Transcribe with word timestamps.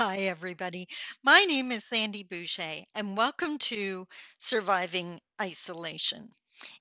Hi, 0.00 0.16
everybody. 0.22 0.88
My 1.22 1.44
name 1.44 1.70
is 1.70 1.84
Sandy 1.86 2.24
Boucher, 2.24 2.82
and 2.94 3.16
welcome 3.16 3.56
to 3.58 4.08
Surviving 4.40 5.20
Isolation. 5.40 6.30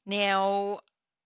Now, 0.06 0.80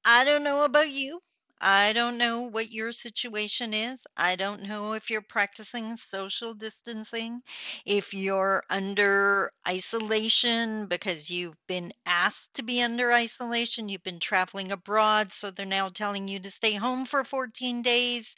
I 0.05 0.25
don't 0.25 0.43
know 0.43 0.65
about 0.65 0.89
you. 0.89 1.21
I 1.65 1.93
don't 1.93 2.17
know 2.17 2.41
what 2.41 2.71
your 2.71 2.91
situation 2.91 3.73
is. 3.73 4.05
I 4.17 4.35
don't 4.35 4.63
know 4.63 4.93
if 4.93 5.09
you're 5.09 5.21
practicing 5.21 5.95
social 5.95 6.53
distancing, 6.53 7.41
if 7.85 8.13
you're 8.13 8.63
under 8.69 9.53
isolation 9.65 10.87
because 10.87 11.29
you've 11.29 11.55
been 11.67 11.93
asked 12.05 12.55
to 12.55 12.63
be 12.63 12.81
under 12.81 13.13
isolation, 13.13 13.87
you've 13.87 14.03
been 14.03 14.19
traveling 14.19 14.73
abroad, 14.73 15.31
so 15.31 15.51
they're 15.51 15.65
now 15.65 15.87
telling 15.87 16.27
you 16.27 16.41
to 16.41 16.51
stay 16.51 16.73
home 16.73 17.05
for 17.05 17.23
14 17.23 17.81
days. 17.81 18.35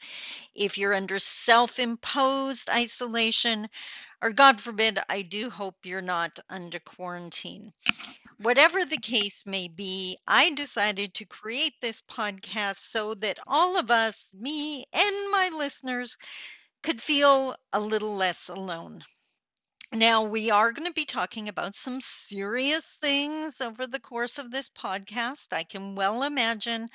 If 0.53 0.77
you're 0.77 0.93
under 0.93 1.17
self 1.17 1.79
imposed 1.79 2.69
isolation, 2.69 3.69
or 4.21 4.33
God 4.33 4.61
forbid, 4.61 4.99
I 5.09 5.23
do 5.23 5.49
hope 5.49 5.77
you're 5.83 6.01
not 6.01 6.37
under 6.47 6.79
quarantine. 6.79 7.73
Whatever 8.37 8.85
the 8.85 8.97
case 8.97 9.45
may 9.45 9.67
be, 9.67 10.17
I 10.27 10.49
decided 10.51 11.13
to 11.15 11.25
create 11.25 11.73
this 11.81 12.01
podcast 12.01 12.77
so 12.77 13.13
that 13.15 13.39
all 13.47 13.77
of 13.77 13.91
us, 13.91 14.33
me 14.33 14.85
and 14.93 15.31
my 15.31 15.49
listeners, 15.53 16.17
could 16.83 17.01
feel 17.01 17.55
a 17.73 17.79
little 17.79 18.15
less 18.15 18.49
alone. 18.49 19.03
Now, 19.91 20.23
we 20.23 20.51
are 20.51 20.71
going 20.73 20.87
to 20.87 20.93
be 20.93 21.05
talking 21.05 21.47
about 21.49 21.75
some 21.75 22.01
serious 22.01 22.97
things 22.97 23.61
over 23.61 23.87
the 23.87 23.99
course 23.99 24.37
of 24.37 24.51
this 24.51 24.69
podcast. 24.69 25.53
I 25.53 25.63
can 25.63 25.95
well 25.95 26.23
imagine, 26.23 26.89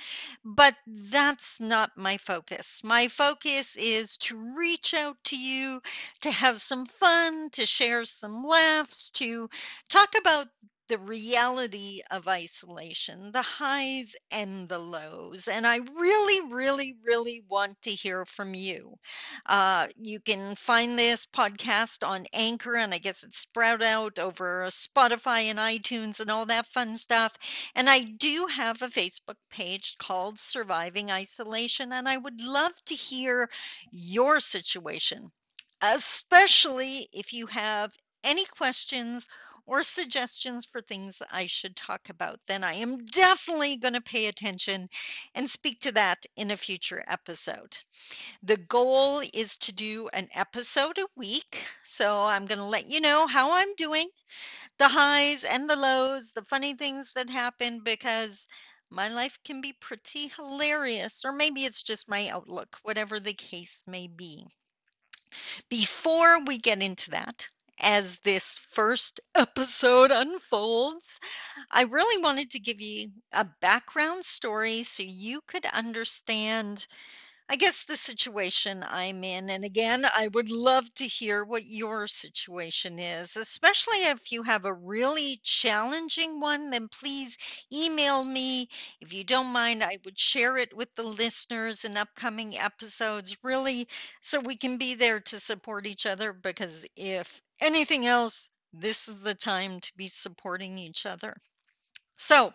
but 0.45 0.77
that's 0.87 1.61
not 1.61 1.97
my 1.97 2.19
focus. 2.19 2.85
My 2.85 3.09
focus 3.09 3.77
is 3.77 4.19
to 4.19 4.37
reach 4.37 4.93
out 4.95 5.17
to 5.25 5.37
you, 5.39 5.81
to 6.21 6.31
have 6.31 6.61
some 6.61 6.87
fun, 6.87 7.51
to 7.51 7.67
share 7.67 8.05
some 8.05 8.45
laughs, 8.45 9.11
to 9.13 9.49
talk 9.89 10.15
about 10.19 10.47
the 10.91 10.99
reality 10.99 12.01
of 12.11 12.27
isolation, 12.27 13.31
the 13.31 13.43
highs 13.43 14.17
and 14.33 14.69
the 14.69 14.81
lows. 14.81 15.47
And 15.47 15.65
I 15.65 15.77
really, 15.77 16.53
really, 16.53 16.97
really 17.07 17.45
want 17.49 17.81
to 17.83 17.91
hear 17.91 18.25
from 18.25 18.55
you. 18.55 18.99
Uh, 19.47 19.87
you 19.97 20.19
can 20.19 20.57
find 20.57 20.99
this 20.99 21.27
podcast 21.27 22.05
on 22.05 22.27
Anchor, 22.33 22.75
and 22.75 22.93
I 22.93 22.99
guess 22.99 23.23
it's 23.23 23.39
sprout 23.39 23.85
out 23.85 24.19
over 24.19 24.65
Spotify 24.67 25.45
and 25.45 25.61
iTunes 25.61 26.19
and 26.19 26.29
all 26.29 26.47
that 26.47 26.67
fun 26.75 26.97
stuff. 26.97 27.33
And 27.77 27.89
I 27.89 28.01
do 28.01 28.47
have 28.47 28.83
a 28.83 28.89
Facebook 28.89 29.39
page 29.49 29.95
called 29.97 30.41
Surviving 30.41 31.13
Isolation, 31.13 31.93
and 31.93 32.09
I 32.09 32.17
would 32.17 32.41
love 32.41 32.73
to 32.87 32.95
hear 32.95 33.49
your 33.93 34.41
situation, 34.41 35.31
especially 35.81 37.09
if 37.13 37.33
you 37.33 37.47
have 37.47 37.93
any 38.25 38.45
questions 38.45 39.29
or 39.67 39.83
suggestions 39.83 40.67
for 40.67 40.81
things 40.81 41.19
that 41.19 41.29
I 41.33 41.47
should 41.47 41.77
talk 41.77 42.09
about, 42.09 42.41
then 42.47 42.65
I 42.65 42.75
am 42.75 43.05
definitely 43.07 43.77
going 43.77 43.95
to 43.95 44.01
pay 44.01 44.27
attention 44.27 44.89
and 45.35 45.49
speak 45.49 45.81
to 45.81 45.93
that 45.93 46.25
in 46.37 46.51
a 46.51 46.57
future 46.57 47.05
episode. 47.07 47.77
The 48.43 48.57
goal 48.57 49.23
is 49.33 49.57
to 49.59 49.73
do 49.73 50.09
an 50.13 50.29
episode 50.35 50.99
a 50.99 51.07
week. 51.17 51.63
So 51.85 52.25
I'm 52.25 52.47
going 52.47 52.59
to 52.59 52.65
let 52.65 52.89
you 52.89 53.01
know 53.01 53.27
how 53.27 53.53
I'm 53.53 53.75
doing, 53.77 54.07
the 54.79 54.89
highs 54.89 55.45
and 55.45 55.69
the 55.69 55.79
lows, 55.79 56.33
the 56.33 56.45
funny 56.45 56.75
things 56.75 57.13
that 57.15 57.31
happen, 57.31 57.81
because 57.85 58.49
my 58.91 59.09
life 59.09 59.39
can 59.45 59.61
be 59.61 59.73
pretty 59.73 60.29
hilarious, 60.29 61.23
or 61.25 61.33
maybe 61.33 61.65
it's 61.65 61.83
just 61.83 62.09
my 62.09 62.29
outlook, 62.29 62.77
whatever 62.83 63.21
the 63.21 63.35
case 63.35 63.85
may 63.87 64.09
be. 64.09 64.45
Before 65.69 66.45
we 66.45 66.59
get 66.59 66.83
into 66.83 67.11
that, 67.13 67.49
as 67.81 68.19
this 68.21 68.59
first 68.71 69.21
episode 69.35 70.11
unfolds, 70.11 71.21
I 71.71 71.83
really 71.85 72.23
wanted 72.23 72.51
to 72.53 72.61
give 72.61 72.81
you 72.81 73.11
a 73.33 73.45
background 73.61 74.25
story 74.25 74.83
so 74.83 75.03
you 75.03 75.41
could 75.47 75.67
understand 75.67 76.87
I 77.51 77.57
guess 77.57 77.85
the 77.85 77.99
situation 77.99 78.83
I'm 78.89 79.23
in. 79.25 79.51
And 79.51 79.63
again, 79.65 80.07
I 80.07 80.29
would 80.29 80.51
love 80.51 80.91
to 80.95 81.05
hear 81.07 81.45
what 81.45 81.67
your 81.67 82.07
situation 82.07 82.99
is, 82.99 83.37
especially 83.37 84.05
if 84.05 84.33
you 84.33 84.45
have 84.45 84.65
a 84.65 84.73
really 84.73 85.41
challenging 85.43 86.41
one, 86.41 86.71
then 86.71 86.89
please 86.89 87.37
email 87.73 88.25
me. 88.25 88.71
If 89.03 89.13
you 89.13 89.25
don't 89.25 89.49
mind, 89.53 89.85
I 89.85 89.99
would 90.07 90.19
share 90.19 90.57
it 90.57 90.75
with 90.75 90.95
the 90.95 91.03
listeners 91.03 91.85
in 91.85 91.99
upcoming 91.99 92.57
episodes, 92.57 93.37
really, 93.43 93.89
so 94.23 94.41
we 94.41 94.57
can 94.57 94.79
be 94.79 94.95
there 94.95 95.21
to 95.21 95.41
support 95.41 95.87
each 95.87 96.07
other. 96.07 96.33
Because 96.33 96.87
if 96.97 97.43
anything 97.61 98.07
else, 98.07 98.49
this 98.73 99.09
is 99.09 99.21
the 99.23 99.35
time 99.35 99.81
to 99.81 99.93
be 99.97 100.09
supporting 100.09 100.79
each 100.79 101.05
other. 101.05 101.37
So, 102.19 102.53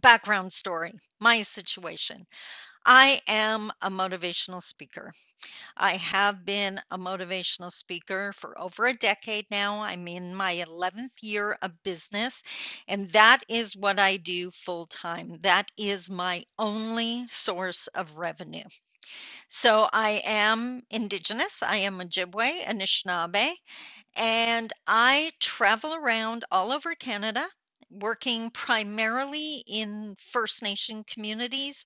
background 0.00 0.52
story 0.52 0.92
my 1.20 1.42
situation. 1.42 2.26
I 2.86 3.20
am 3.28 3.72
a 3.82 3.90
motivational 3.90 4.62
speaker. 4.62 5.12
I 5.76 5.96
have 5.96 6.44
been 6.44 6.80
a 6.90 6.98
motivational 6.98 7.72
speaker 7.72 8.32
for 8.34 8.60
over 8.60 8.86
a 8.86 8.94
decade 8.94 9.46
now. 9.50 9.82
I'm 9.82 10.08
in 10.08 10.34
my 10.34 10.56
11th 10.56 11.10
year 11.22 11.58
of 11.62 11.82
business, 11.84 12.42
and 12.88 13.10
that 13.10 13.40
is 13.48 13.76
what 13.76 14.00
I 14.00 14.18
do 14.18 14.52
full 14.52 14.86
time. 14.86 15.38
That 15.42 15.68
is 15.78 16.10
my 16.10 16.44
only 16.58 17.26
source 17.30 17.88
of 17.88 18.16
revenue. 18.16 18.64
So 19.48 19.88
I 19.92 20.22
am 20.24 20.82
Indigenous, 20.90 21.62
I 21.62 21.78
am 21.78 22.00
Ojibwe, 22.00 22.64
Anishinaabe, 22.64 23.52
and 24.16 24.72
I 24.86 25.32
travel 25.40 25.94
around 25.94 26.44
all 26.50 26.72
over 26.72 26.94
Canada 26.94 27.46
working 27.90 28.50
primarily 28.50 29.64
in 29.68 30.16
First 30.32 30.62
Nation 30.62 31.04
communities 31.04 31.84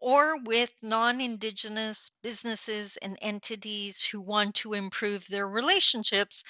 or 0.00 0.38
with 0.38 0.72
non 0.82 1.20
Indigenous 1.20 2.10
businesses 2.22 2.96
and 2.96 3.18
entities 3.20 4.02
who 4.02 4.20
want 4.20 4.56
to 4.56 4.72
improve 4.72 5.26
their 5.28 5.46
relationships 5.46 6.42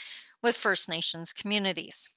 with 0.43 0.56
First 0.56 0.88
Nations 0.88 1.33
communities. 1.33 2.09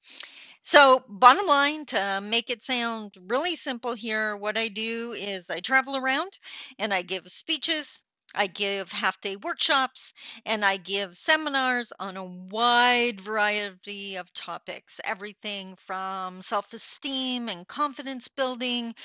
So, 0.63 1.03
bottom 1.09 1.45
line, 1.45 1.85
to 1.87 2.21
make 2.21 2.49
it 2.49 2.63
sound 2.63 3.15
really 3.19 3.55
simple 3.57 3.93
here, 3.93 4.37
what 4.37 4.57
I 4.57 4.69
do 4.69 5.11
is 5.11 5.49
I 5.49 5.59
travel 5.59 5.97
around 5.97 6.37
and 6.79 6.93
I 6.93 7.01
give 7.01 7.29
speeches 7.29 8.01
I 8.35 8.47
give 8.47 8.91
half 8.91 9.21
day 9.21 9.35
workshops 9.35 10.13
and 10.45 10.65
I 10.65 10.77
give 10.77 11.15
seminars 11.15 11.93
on 11.99 12.17
a 12.17 12.23
wide 12.23 13.21
variety 13.21 14.15
of 14.15 14.33
topics, 14.33 14.99
everything 15.03 15.75
from 15.85 16.41
self 16.41 16.73
esteem 16.73 17.47
and 17.47 17.67
confidence 17.67 18.27
building 18.29 18.95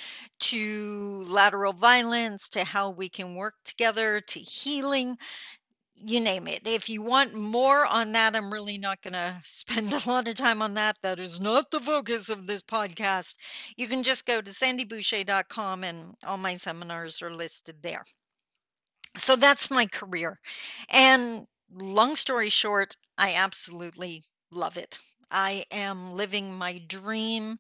to 0.41 1.25
lateral 1.27 1.75
violence 1.75 2.50
to 2.50 2.65
how 2.65 2.91
we 2.91 3.11
can 3.11 3.34
work 3.34 3.55
together 3.65 4.22
to 4.22 4.41
healing. 4.41 5.19
You 5.97 6.21
name 6.21 6.49
it. 6.49 6.67
If 6.67 6.88
you 6.88 7.03
want 7.03 7.34
more 7.34 7.84
on 7.84 8.12
that, 8.12 8.34
I'm 8.34 8.53
really 8.53 8.78
not 8.78 9.03
going 9.03 9.12
to 9.12 9.41
spend 9.44 9.93
a 9.93 10.09
lot 10.09 10.28
of 10.28 10.37
time 10.37 10.62
on 10.62 10.75
that. 10.75 10.97
That 11.03 11.19
is 11.19 11.41
not 11.41 11.71
the 11.71 11.81
focus 11.81 12.31
of 12.31 12.47
this 12.47 12.62
podcast. 12.62 13.34
You 13.77 13.88
can 13.88 14.05
just 14.05 14.25
go 14.25 14.41
to 14.41 14.50
sandyboucher.com 14.50 15.84
and 15.84 16.15
all 16.25 16.38
my 16.38 16.56
seminars 16.56 17.21
are 17.21 17.34
listed 17.34 17.83
there. 17.83 18.05
So 19.19 19.37
that's 19.37 19.71
my 19.71 19.87
career. 19.87 20.41
And 20.89 21.47
long 21.73 22.17
story 22.17 22.49
short, 22.51 22.97
I 23.19 23.34
absolutely 23.34 24.25
love 24.51 24.77
it. 24.77 24.99
I 25.31 25.67
am 25.71 26.12
living 26.15 26.55
my 26.56 26.79
dream. 26.87 27.59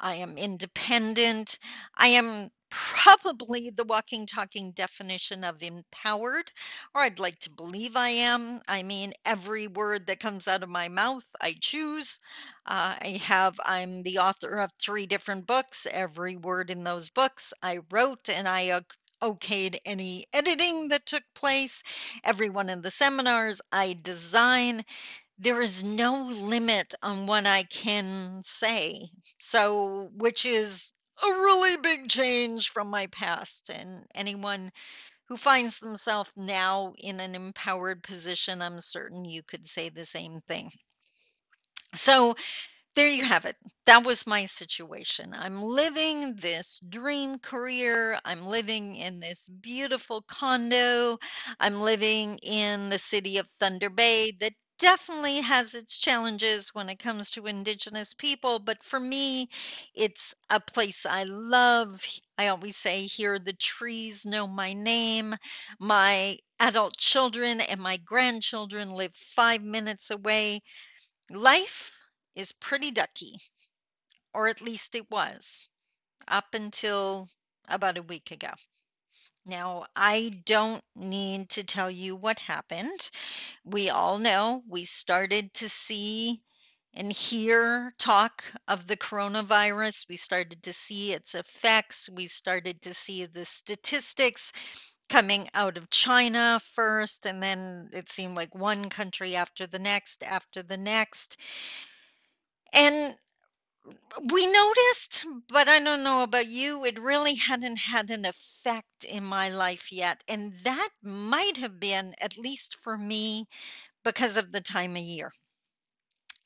I 0.00 0.16
am 0.16 0.38
independent. 0.38 1.58
I 1.96 2.08
am 2.08 2.50
probably 2.70 3.70
the 3.70 3.84
walking, 3.84 4.26
talking 4.26 4.72
definition 4.72 5.44
of 5.44 5.62
empowered, 5.62 6.50
or 6.94 7.02
I'd 7.02 7.18
like 7.20 7.38
to 7.40 7.50
believe 7.50 7.96
I 7.96 8.10
am. 8.10 8.60
I 8.68 8.82
mean, 8.82 9.14
every 9.24 9.68
word 9.68 10.06
that 10.08 10.20
comes 10.20 10.48
out 10.48 10.62
of 10.62 10.68
my 10.70 10.88
mouth, 10.88 11.26
I 11.40 11.56
choose. 11.60 12.20
Uh, 12.66 12.96
I 13.00 13.20
have, 13.24 13.58
I'm 13.64 14.02
the 14.02 14.18
author 14.18 14.58
of 14.58 14.70
three 14.80 15.06
different 15.06 15.46
books. 15.46 15.86
Every 15.90 16.36
word 16.36 16.70
in 16.70 16.84
those 16.84 17.10
books 17.10 17.52
I 17.62 17.80
wrote, 17.90 18.28
and 18.28 18.48
I 18.48 18.80
okayed 19.22 19.78
any 19.84 20.26
editing 20.32 20.88
that 20.88 21.06
took 21.06 21.22
place. 21.34 21.82
Everyone 22.24 22.68
in 22.68 22.82
the 22.82 22.90
seminars 22.90 23.60
I 23.72 23.98
design. 24.00 24.84
There 25.38 25.60
is 25.60 25.84
no 25.84 26.24
limit 26.24 26.94
on 27.02 27.26
what 27.26 27.46
I 27.46 27.64
can 27.64 28.40
say. 28.42 29.10
So, 29.38 30.10
which 30.14 30.46
is 30.46 30.92
a 31.22 31.28
really 31.28 31.76
big 31.76 32.08
change 32.08 32.70
from 32.70 32.88
my 32.88 33.06
past. 33.08 33.70
And 33.70 34.04
anyone 34.14 34.72
who 35.28 35.36
finds 35.36 35.80
themselves 35.80 36.30
now 36.36 36.94
in 36.98 37.20
an 37.20 37.34
empowered 37.34 38.02
position, 38.02 38.62
I'm 38.62 38.80
certain 38.80 39.24
you 39.24 39.42
could 39.42 39.66
say 39.66 39.88
the 39.88 40.06
same 40.06 40.40
thing. 40.48 40.70
So, 41.94 42.34
there 42.96 43.08
you 43.08 43.24
have 43.24 43.44
it. 43.46 43.56
That 43.86 44.04
was 44.04 44.26
my 44.26 44.46
situation. 44.46 45.34
I'm 45.38 45.62
living 45.62 46.36
this 46.36 46.80
dream 46.88 47.38
career. 47.38 48.18
I'm 48.24 48.46
living 48.46 48.96
in 48.96 49.20
this 49.20 49.48
beautiful 49.48 50.22
condo. 50.22 51.18
I'm 51.60 51.80
living 51.80 52.38
in 52.42 52.90
the 52.90 52.98
city 52.98 53.38
of 53.38 53.48
Thunder 53.60 53.90
Bay 53.90 54.32
that 54.40 54.54
definitely 54.80 55.42
has 55.42 55.74
its 55.74 56.00
challenges 56.00 56.70
when 56.74 56.88
it 56.90 56.98
comes 56.98 57.32
to 57.32 57.46
Indigenous 57.46 58.14
people, 58.14 58.58
but 58.58 58.82
for 58.84 59.00
me, 59.00 59.48
it's 59.94 60.34
a 60.50 60.60
place 60.60 61.06
I 61.06 61.24
love. 61.24 62.04
I 62.38 62.48
always 62.48 62.76
say 62.76 63.02
here, 63.02 63.38
the 63.38 63.54
trees 63.54 64.26
know 64.26 64.48
my 64.48 64.74
name. 64.74 65.36
My 65.80 66.38
adult 66.60 66.96
children 66.98 67.60
and 67.60 67.80
my 67.80 67.98
grandchildren 67.98 68.90
live 68.92 69.14
five 69.14 69.62
minutes 69.62 70.10
away. 70.10 70.62
Life 71.30 71.92
is 72.36 72.52
pretty 72.52 72.92
ducky, 72.92 73.34
or 74.32 74.46
at 74.46 74.60
least 74.60 74.94
it 74.94 75.10
was 75.10 75.68
up 76.28 76.54
until 76.54 77.28
about 77.68 77.98
a 77.98 78.02
week 78.02 78.30
ago. 78.30 78.52
Now, 79.44 79.86
I 79.94 80.42
don't 80.44 80.82
need 80.94 81.50
to 81.50 81.64
tell 81.64 81.90
you 81.90 82.16
what 82.16 82.38
happened. 82.38 83.10
We 83.64 83.90
all 83.90 84.18
know 84.18 84.62
we 84.68 84.84
started 84.84 85.54
to 85.54 85.68
see 85.68 86.42
and 86.94 87.12
hear 87.12 87.94
talk 87.98 88.44
of 88.66 88.86
the 88.86 88.96
coronavirus. 88.96 90.06
We 90.08 90.16
started 90.16 90.62
to 90.64 90.72
see 90.72 91.12
its 91.12 91.34
effects. 91.34 92.08
We 92.10 92.26
started 92.26 92.82
to 92.82 92.94
see 92.94 93.26
the 93.26 93.44
statistics 93.44 94.52
coming 95.08 95.48
out 95.54 95.76
of 95.76 95.90
China 95.90 96.60
first, 96.74 97.26
and 97.26 97.40
then 97.42 97.90
it 97.92 98.08
seemed 98.08 98.36
like 98.36 98.54
one 98.54 98.90
country 98.90 99.36
after 99.36 99.66
the 99.66 99.78
next, 99.78 100.24
after 100.24 100.62
the 100.62 100.78
next. 100.78 101.36
And 102.72 103.16
we 104.32 104.46
noticed, 104.46 105.24
but 105.48 105.68
I 105.68 105.80
don't 105.80 106.02
know 106.02 106.22
about 106.22 106.46
you, 106.46 106.84
it 106.84 106.98
really 106.98 107.34
hadn't 107.34 107.76
had 107.76 108.10
an 108.10 108.24
effect 108.26 109.04
in 109.04 109.24
my 109.24 109.48
life 109.50 109.92
yet. 109.92 110.22
And 110.28 110.52
that 110.64 110.88
might 111.02 111.56
have 111.58 111.78
been, 111.80 112.14
at 112.18 112.36
least 112.36 112.76
for 112.82 112.96
me, 112.96 113.46
because 114.04 114.36
of 114.36 114.52
the 114.52 114.60
time 114.60 114.96
of 114.96 115.02
year. 115.02 115.32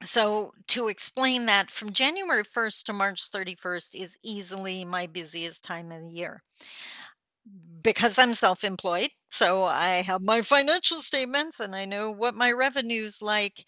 So, 0.05 0.53
to 0.69 0.89
explain 0.89 1.47
that, 1.47 1.71
from 1.71 1.93
January 1.93 2.45
1st 2.45 2.85
to 2.87 2.93
March 2.95 3.21
31st 3.31 3.95
is 3.95 4.19
easily 4.23 4.85
my 4.85 5.07
busiest 5.07 5.65
time 5.65 5.93
of 5.93 6.03
the 6.03 6.11
year. 6.11 6.43
Because 7.83 8.19
I'm 8.19 8.35
self 8.35 8.63
employed, 8.65 9.11
so 9.31 9.65
I 9.65 10.03
have 10.03 10.21
my 10.21 10.43
financial 10.43 11.01
statements 11.01 11.61
and 11.61 11.75
I 11.75 11.87
know 11.87 12.11
what 12.11 12.35
my 12.35 12.53
revenue's 12.53 13.23
like. 13.23 13.65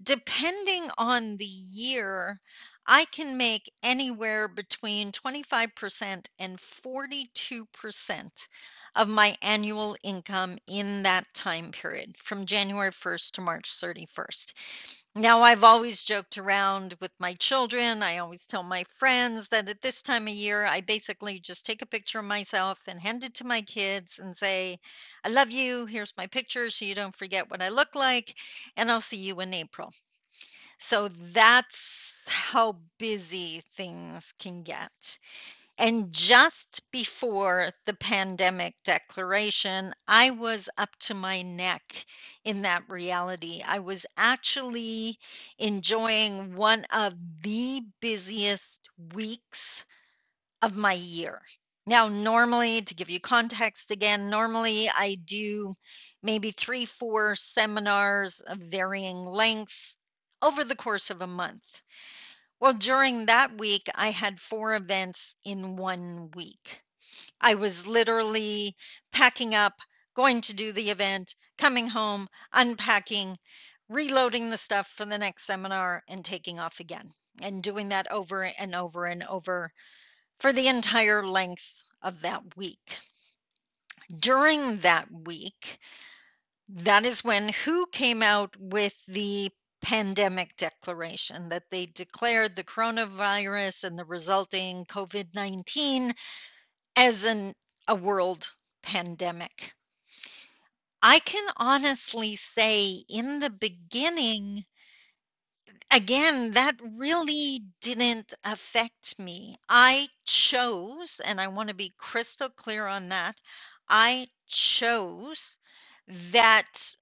Depending 0.00 0.88
on 0.96 1.36
the 1.38 1.44
year, 1.44 2.40
I 2.86 3.04
can 3.06 3.36
make 3.36 3.72
anywhere 3.82 4.46
between 4.46 5.10
25% 5.10 6.26
and 6.38 6.58
42% 6.58 8.30
of 8.94 9.08
my 9.08 9.36
annual 9.42 9.96
income 10.02 10.58
in 10.66 11.02
that 11.04 11.32
time 11.34 11.72
period 11.72 12.14
from 12.22 12.46
January 12.46 12.90
1st 12.90 13.32
to 13.32 13.40
March 13.40 13.70
31st. 13.70 14.52
Now, 15.14 15.42
I've 15.42 15.64
always 15.64 16.02
joked 16.04 16.38
around 16.38 16.96
with 17.00 17.12
my 17.18 17.34
children. 17.34 18.02
I 18.02 18.18
always 18.18 18.46
tell 18.46 18.62
my 18.62 18.84
friends 18.98 19.46
that 19.48 19.68
at 19.68 19.82
this 19.82 20.00
time 20.02 20.26
of 20.26 20.32
year, 20.32 20.64
I 20.64 20.80
basically 20.80 21.38
just 21.38 21.66
take 21.66 21.82
a 21.82 21.86
picture 21.86 22.20
of 22.20 22.24
myself 22.24 22.78
and 22.86 22.98
hand 22.98 23.22
it 23.22 23.34
to 23.34 23.44
my 23.46 23.60
kids 23.60 24.18
and 24.18 24.34
say, 24.34 24.78
I 25.22 25.28
love 25.28 25.50
you. 25.50 25.84
Here's 25.84 26.14
my 26.16 26.26
picture 26.28 26.70
so 26.70 26.86
you 26.86 26.94
don't 26.94 27.16
forget 27.16 27.50
what 27.50 27.60
I 27.60 27.68
look 27.68 27.94
like. 27.94 28.34
And 28.76 28.90
I'll 28.90 29.02
see 29.02 29.18
you 29.18 29.38
in 29.40 29.52
April. 29.52 29.92
So 30.78 31.08
that's 31.08 32.26
how 32.30 32.78
busy 32.98 33.62
things 33.76 34.32
can 34.38 34.62
get. 34.62 35.18
And 35.78 36.12
just 36.12 36.82
before 36.92 37.70
the 37.86 37.94
pandemic 37.94 38.74
declaration, 38.84 39.94
I 40.06 40.30
was 40.30 40.68
up 40.78 40.90
to 41.00 41.14
my 41.14 41.42
neck 41.42 42.06
in 42.44 42.62
that 42.62 42.88
reality. 42.88 43.62
I 43.66 43.80
was 43.80 44.06
actually 44.16 45.18
enjoying 45.58 46.54
one 46.54 46.84
of 46.92 47.14
the 47.42 47.82
busiest 48.00 48.88
weeks 49.14 49.84
of 50.60 50.76
my 50.76 50.92
year. 50.92 51.42
Now, 51.86 52.08
normally, 52.08 52.82
to 52.82 52.94
give 52.94 53.10
you 53.10 53.18
context 53.18 53.90
again, 53.90 54.30
normally 54.30 54.88
I 54.88 55.16
do 55.16 55.76
maybe 56.22 56.52
three, 56.52 56.86
four 56.86 57.34
seminars 57.34 58.40
of 58.40 58.58
varying 58.58 59.24
lengths 59.24 59.96
over 60.40 60.62
the 60.62 60.76
course 60.76 61.10
of 61.10 61.22
a 61.22 61.26
month. 61.26 61.82
Well, 62.62 62.74
during 62.74 63.26
that 63.26 63.58
week, 63.58 63.88
I 63.92 64.12
had 64.12 64.40
four 64.40 64.76
events 64.76 65.34
in 65.44 65.74
one 65.74 66.30
week. 66.30 66.84
I 67.40 67.56
was 67.56 67.88
literally 67.88 68.76
packing 69.10 69.52
up, 69.52 69.80
going 70.14 70.42
to 70.42 70.54
do 70.54 70.70
the 70.70 70.90
event, 70.90 71.34
coming 71.58 71.88
home, 71.88 72.28
unpacking, 72.52 73.36
reloading 73.88 74.50
the 74.50 74.58
stuff 74.58 74.86
for 74.86 75.04
the 75.04 75.18
next 75.18 75.42
seminar, 75.44 76.04
and 76.06 76.24
taking 76.24 76.60
off 76.60 76.78
again, 76.78 77.12
and 77.40 77.64
doing 77.64 77.88
that 77.88 78.08
over 78.12 78.44
and 78.44 78.76
over 78.76 79.06
and 79.06 79.24
over 79.24 79.72
for 80.38 80.52
the 80.52 80.68
entire 80.68 81.26
length 81.26 81.82
of 82.00 82.20
that 82.20 82.56
week. 82.56 83.00
During 84.16 84.76
that 84.78 85.10
week, 85.10 85.80
that 86.68 87.04
is 87.06 87.24
when 87.24 87.48
WHO 87.48 87.86
came 87.86 88.22
out 88.22 88.54
with 88.56 88.94
the 89.08 89.50
pandemic 89.82 90.56
declaration 90.56 91.50
that 91.50 91.64
they 91.70 91.86
declared 91.86 92.56
the 92.56 92.64
coronavirus 92.64 93.84
and 93.84 93.98
the 93.98 94.04
resulting 94.04 94.84
COVID 94.86 95.34
19 95.34 96.12
as 96.96 97.24
an, 97.24 97.54
a 97.88 97.94
world 97.94 98.50
pandemic. 98.82 99.74
I 101.02 101.18
can 101.18 101.46
honestly 101.56 102.36
say 102.36 103.02
in 103.08 103.40
the 103.40 103.50
beginning, 103.50 104.64
again, 105.90 106.52
that 106.52 106.76
really 106.80 107.64
didn't 107.80 108.34
affect 108.44 109.18
me. 109.18 109.56
I 109.68 110.08
chose, 110.24 111.20
and 111.24 111.40
I 111.40 111.48
want 111.48 111.70
to 111.70 111.74
be 111.74 111.92
crystal 111.98 112.50
clear 112.50 112.86
on 112.86 113.08
that, 113.08 113.36
I 113.88 114.28
chose 114.46 115.58
that 116.06 116.94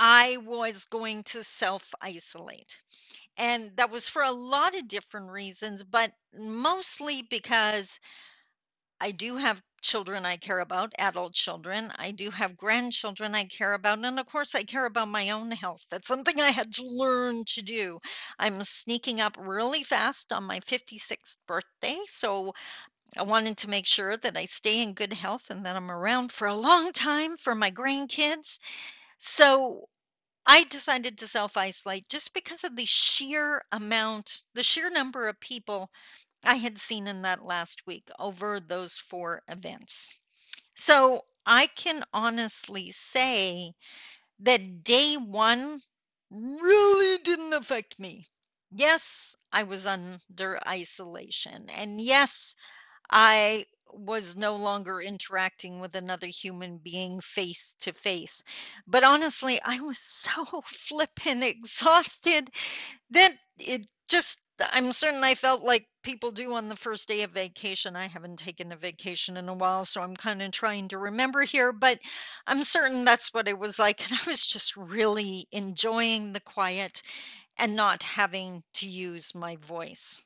I 0.00 0.38
was 0.38 0.86
going 0.86 1.24
to 1.26 1.44
self 1.44 1.84
isolate. 2.02 2.78
And 3.38 3.72
that 3.76 3.90
was 3.90 4.08
for 4.08 4.22
a 4.22 4.32
lot 4.32 4.76
of 4.76 4.88
different 4.88 5.30
reasons, 5.30 5.84
but 5.84 6.12
mostly 6.34 7.22
because 7.22 7.98
I 9.00 9.10
do 9.12 9.36
have 9.36 9.62
children 9.82 10.24
I 10.26 10.38
care 10.38 10.58
about, 10.60 10.92
adult 10.98 11.34
children. 11.34 11.92
I 11.98 12.12
do 12.12 12.30
have 12.30 12.56
grandchildren 12.56 13.34
I 13.34 13.44
care 13.44 13.74
about. 13.74 14.04
And 14.04 14.18
of 14.18 14.26
course, 14.26 14.54
I 14.54 14.62
care 14.62 14.86
about 14.86 15.08
my 15.08 15.30
own 15.30 15.50
health. 15.50 15.84
That's 15.90 16.08
something 16.08 16.40
I 16.40 16.50
had 16.50 16.72
to 16.74 16.84
learn 16.86 17.44
to 17.54 17.62
do. 17.62 18.00
I'm 18.38 18.62
sneaking 18.64 19.20
up 19.20 19.36
really 19.38 19.84
fast 19.84 20.32
on 20.32 20.44
my 20.44 20.60
56th 20.60 21.36
birthday. 21.46 21.98
So 22.08 22.54
I 23.16 23.22
wanted 23.24 23.58
to 23.58 23.70
make 23.70 23.86
sure 23.86 24.16
that 24.16 24.36
I 24.36 24.46
stay 24.46 24.82
in 24.82 24.94
good 24.94 25.12
health 25.14 25.50
and 25.50 25.66
that 25.66 25.76
I'm 25.76 25.90
around 25.90 26.32
for 26.32 26.48
a 26.48 26.54
long 26.54 26.92
time 26.92 27.36
for 27.38 27.54
my 27.54 27.70
grandkids. 27.70 28.58
So 29.20 29.88
I 30.46 30.64
decided 30.64 31.18
to 31.18 31.28
self 31.28 31.56
isolate 31.56 32.08
just 32.08 32.34
because 32.34 32.64
of 32.64 32.76
the 32.76 32.86
sheer 32.86 33.64
amount, 33.72 34.42
the 34.54 34.64
sheer 34.64 34.90
number 34.90 35.28
of 35.28 35.40
people 35.40 35.90
I 36.44 36.56
had 36.56 36.78
seen 36.78 37.06
in 37.08 37.22
that 37.22 37.44
last 37.44 37.86
week 37.86 38.08
over 38.18 38.60
those 38.60 38.98
four 38.98 39.42
events. 39.48 40.10
So 40.76 41.24
I 41.46 41.68
can 41.68 42.04
honestly 42.12 42.92
say 42.92 43.74
that 44.40 44.84
day 44.84 45.16
one 45.16 45.82
really 46.30 47.18
didn't 47.22 47.52
affect 47.54 47.98
me. 47.98 48.28
Yes, 48.72 49.36
I 49.52 49.64
was 49.64 49.86
under 49.86 50.60
isolation. 50.66 51.70
And 51.70 52.00
yes, 52.00 52.54
I 53.10 53.66
was 53.92 54.36
no 54.36 54.56
longer 54.56 55.00
interacting 55.00 55.80
with 55.80 55.94
another 55.94 56.26
human 56.26 56.78
being 56.78 57.20
face 57.20 57.76
to 57.80 57.92
face. 57.92 58.42
But 58.86 59.04
honestly, 59.04 59.60
I 59.62 59.80
was 59.80 59.98
so 59.98 60.62
flippin' 60.66 61.42
exhausted 61.42 62.50
that 63.10 63.32
it 63.58 63.86
just, 64.08 64.38
I'm 64.60 64.92
certain 64.92 65.24
I 65.24 65.34
felt 65.34 65.62
like 65.62 65.86
people 66.02 66.32
do 66.32 66.54
on 66.54 66.68
the 66.68 66.76
first 66.76 67.08
day 67.08 67.22
of 67.22 67.30
vacation. 67.30 67.96
I 67.96 68.08
haven't 68.08 68.38
taken 68.38 68.72
a 68.72 68.76
vacation 68.76 69.36
in 69.36 69.48
a 69.48 69.54
while, 69.54 69.84
so 69.84 70.02
I'm 70.02 70.16
kind 70.16 70.42
of 70.42 70.50
trying 70.50 70.88
to 70.88 70.98
remember 70.98 71.42
here, 71.42 71.72
but 71.72 71.98
I'm 72.46 72.64
certain 72.64 73.04
that's 73.04 73.32
what 73.32 73.48
it 73.48 73.58
was 73.58 73.78
like. 73.78 74.00
And 74.10 74.18
I 74.20 74.30
was 74.30 74.46
just 74.46 74.76
really 74.76 75.46
enjoying 75.52 76.32
the 76.32 76.40
quiet 76.40 77.02
and 77.56 77.76
not 77.76 78.02
having 78.02 78.62
to 78.74 78.86
use 78.86 79.34
my 79.34 79.56
voice. 79.56 80.22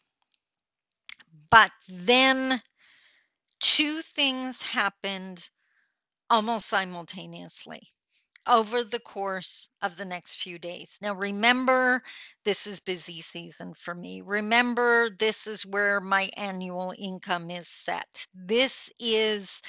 But 1.51 1.73
then 1.89 2.63
two 3.65 4.03
things 4.03 4.61
happened 4.61 5.49
almost 6.29 6.67
simultaneously 6.67 7.81
over 8.47 8.85
the 8.85 9.01
course 9.01 9.71
of 9.81 9.97
the 9.97 10.05
next 10.05 10.35
few 10.35 10.59
days. 10.59 10.99
Now, 11.01 11.15
remember, 11.15 12.03
this 12.45 12.67
is 12.67 12.81
busy 12.81 13.23
season 13.23 13.73
for 13.73 13.95
me. 13.95 14.21
Remember, 14.21 15.09
this 15.09 15.47
is 15.47 15.65
where 15.65 15.99
my 15.99 16.29
annual 16.37 16.93
income 16.97 17.51
is 17.51 17.67
set. 17.67 18.27
This 18.35 18.93
is 18.99 19.63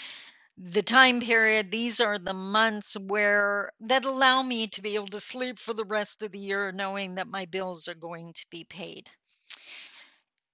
the 0.58 0.84
time 0.84 1.22
period, 1.22 1.72
these 1.72 2.02
are 2.02 2.20
the 2.20 2.34
months 2.34 2.98
where 3.00 3.72
that 3.80 4.04
allow 4.04 4.44
me 4.44 4.68
to 4.68 4.82
be 4.82 4.96
able 4.96 5.08
to 5.08 5.22
sleep 5.22 5.58
for 5.58 5.74
the 5.74 5.86
rest 5.86 6.22
of 6.22 6.34
the 6.34 6.40
year 6.40 6.74
knowing 6.74 7.16
that 7.16 7.28
my 7.28 7.46
bills 7.46 7.88
are 7.88 7.96
going 7.96 8.34
to 8.34 8.46
be 8.50 8.66
paid. 8.66 9.10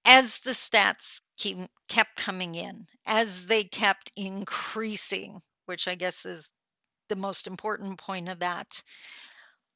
As 0.04 0.38
the 0.38 0.50
stats 0.50 1.20
kept 1.88 2.16
coming 2.16 2.54
in, 2.54 2.86
as 3.06 3.46
they 3.46 3.64
kept 3.64 4.10
increasing, 4.16 5.40
which 5.66 5.88
I 5.88 5.94
guess 5.94 6.26
is 6.26 6.50
the 7.08 7.16
most 7.16 7.46
important 7.46 7.98
point 7.98 8.28
of 8.28 8.40
that, 8.40 8.82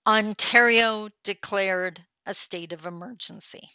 Ontario 0.07 1.09
declared 1.25 2.01
a 2.27 2.35
state 2.35 2.73
of 2.73 2.87
emergency. 2.87 3.69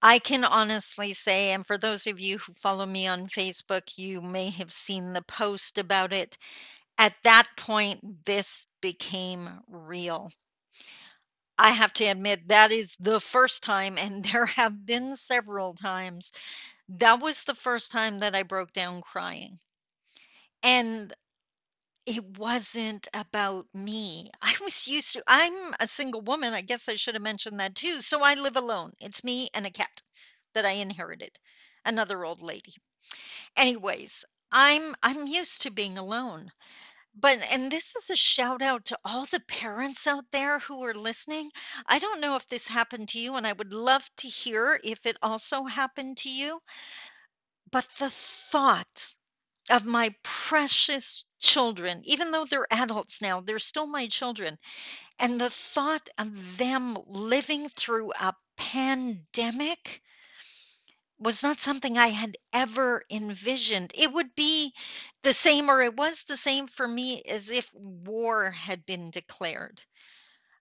I 0.00 0.18
can 0.18 0.44
honestly 0.44 1.12
say, 1.12 1.52
and 1.52 1.64
for 1.66 1.78
those 1.78 2.06
of 2.08 2.18
you 2.18 2.38
who 2.38 2.54
follow 2.54 2.84
me 2.84 3.06
on 3.06 3.28
Facebook, 3.28 3.82
you 3.96 4.20
may 4.20 4.50
have 4.50 4.72
seen 4.72 5.12
the 5.12 5.22
post 5.22 5.78
about 5.78 6.12
it. 6.12 6.36
At 6.98 7.14
that 7.24 7.46
point, 7.56 8.24
this 8.26 8.66
became 8.80 9.48
real. 9.68 10.30
I 11.58 11.70
have 11.70 11.94
to 11.94 12.04
admit, 12.04 12.48
that 12.48 12.72
is 12.72 12.94
the 13.00 13.20
first 13.20 13.62
time, 13.62 13.96
and 13.98 14.22
there 14.32 14.46
have 14.46 14.84
been 14.84 15.16
several 15.16 15.74
times, 15.74 16.32
that 16.88 17.20
was 17.20 17.44
the 17.44 17.54
first 17.56 17.92
time 17.92 18.20
that 18.20 18.34
I 18.36 18.44
broke 18.44 18.72
down 18.72 19.02
crying. 19.02 19.60
And 20.64 21.12
it 22.06 22.24
wasn't 22.38 23.08
about 23.14 23.66
me. 23.74 24.30
I 24.42 24.56
was 24.62 24.88
used 24.88 25.14
to, 25.14 25.24
I'm 25.26 25.74
a 25.80 25.88
single 25.88 26.20
woman. 26.22 26.52
I 26.54 26.62
guess 26.62 26.88
I 26.88 26.96
should 26.96 27.14
have 27.14 27.22
mentioned 27.22 27.60
that 27.60 27.74
too. 27.76 28.00
So 28.00 28.22
I 28.22 28.34
live 28.34 28.56
alone. 28.56 28.92
It's 29.00 29.24
me 29.24 29.50
and 29.54 29.66
a 29.66 29.70
cat 29.70 30.02
that 30.54 30.66
I 30.66 30.72
inherited, 30.72 31.38
another 31.84 32.24
old 32.24 32.42
lady. 32.42 32.74
Anyways, 33.56 34.24
I'm 34.52 34.94
I'm 35.02 35.26
used 35.26 35.62
to 35.62 35.70
being 35.72 35.98
alone. 35.98 36.52
But 37.14 37.40
and 37.50 37.70
this 37.70 37.94
is 37.96 38.10
a 38.10 38.16
shout 38.16 38.62
out 38.62 38.86
to 38.86 38.98
all 39.04 39.26
the 39.26 39.40
parents 39.40 40.06
out 40.06 40.24
there 40.32 40.58
who 40.58 40.84
are 40.84 40.94
listening. 40.94 41.50
I 41.86 41.98
don't 41.98 42.20
know 42.20 42.36
if 42.36 42.48
this 42.48 42.66
happened 42.66 43.08
to 43.10 43.18
you 43.18 43.36
and 43.36 43.46
I 43.46 43.52
would 43.52 43.72
love 43.72 44.08
to 44.18 44.28
hear 44.28 44.80
if 44.82 45.04
it 45.06 45.16
also 45.22 45.64
happened 45.64 46.18
to 46.18 46.30
you. 46.30 46.60
But 47.70 47.88
the 47.98 48.10
thought 48.10 49.14
of 49.70 49.84
my 49.84 50.14
precious 50.22 51.24
children, 51.38 52.02
even 52.04 52.30
though 52.30 52.44
they're 52.44 52.66
adults 52.70 53.22
now, 53.22 53.40
they're 53.40 53.58
still 53.58 53.86
my 53.86 54.08
children. 54.08 54.58
And 55.18 55.40
the 55.40 55.50
thought 55.50 56.08
of 56.18 56.58
them 56.58 56.96
living 57.06 57.68
through 57.68 58.12
a 58.12 58.34
pandemic 58.56 60.02
was 61.22 61.42
not 61.42 61.60
something 61.60 61.98
I 61.98 62.08
had 62.08 62.36
ever 62.52 63.04
envisioned. 63.10 63.92
It 63.94 64.12
would 64.12 64.34
be 64.34 64.74
the 65.22 65.32
same, 65.32 65.70
or 65.70 65.82
it 65.82 65.96
was 65.96 66.24
the 66.24 66.36
same 66.36 66.66
for 66.68 66.86
me 66.88 67.22
as 67.22 67.48
if 67.50 67.72
war 67.74 68.50
had 68.50 68.84
been 68.86 69.10
declared. 69.10 69.82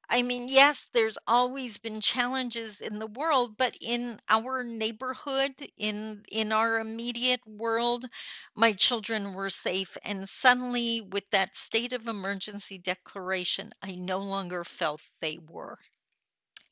I 0.10 0.22
mean, 0.22 0.48
yes, 0.48 0.90
there's 0.94 1.18
always 1.26 1.80
been 1.80 2.02
challenges 2.02 2.82
in 2.82 3.00
the 3.00 3.08
world, 3.08 3.58
but 3.58 3.76
in 3.82 4.20
our 4.30 4.64
neighborhood, 4.64 5.56
in 5.76 6.24
in 6.32 6.52
our 6.52 6.80
immediate 6.80 7.42
world, 7.48 8.06
my 8.54 8.74
children 8.74 9.34
were 9.34 9.50
safe. 9.50 9.98
And 10.04 10.30
suddenly, 10.30 11.02
with 11.02 11.28
that 11.32 11.56
state 11.56 11.94
of 11.94 12.08
emergency 12.08 12.78
declaration, 12.78 13.74
I 13.82 13.96
no 13.96 14.20
longer 14.20 14.64
felt 14.64 15.02
they 15.20 15.40
were. 15.40 15.80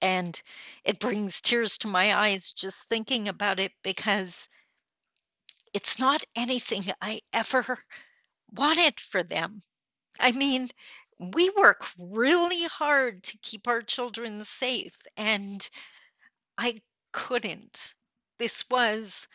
And 0.01 0.41
it 0.83 0.99
brings 0.99 1.41
tears 1.41 1.77
to 1.79 1.87
my 1.87 2.15
eyes 2.15 2.53
just 2.53 2.87
thinking 2.89 3.27
about 3.27 3.59
it 3.59 3.73
because 3.83 4.49
it's 5.73 5.99
not 5.99 6.23
anything 6.35 6.83
I 7.01 7.21
ever 7.33 7.79
wanted 8.51 8.99
for 8.99 9.23
them. 9.23 9.61
I 10.19 10.31
mean, 10.31 10.69
we 11.19 11.49
work 11.51 11.85
really 11.97 12.63
hard 12.63 13.23
to 13.23 13.37
keep 13.39 13.67
our 13.67 13.81
children 13.81 14.43
safe, 14.43 14.97
and 15.17 15.67
I 16.57 16.81
couldn't. 17.11 17.95
This 18.37 18.63
was 18.69 19.27